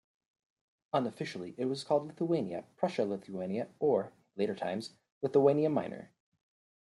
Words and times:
Unofficially 0.93 1.53
it 1.59 1.65
was 1.65 1.83
called 1.83 2.07
Lithuania, 2.07 2.63
Prussian 2.75 3.11
Lithuania, 3.11 3.67
or, 3.79 4.05
in 4.05 4.11
later 4.35 4.55
times, 4.55 4.87
also 4.87 4.97
Lithuania 5.37 5.69
Minor. 5.69 6.09